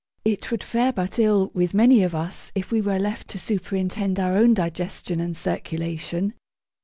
[0.25, 4.19] It would fare but ill with many of us if we were left to superintend
[4.19, 6.33] our own digestion and circulation.